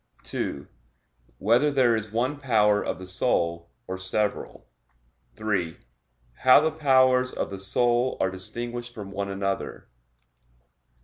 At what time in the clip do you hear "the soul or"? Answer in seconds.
2.97-3.99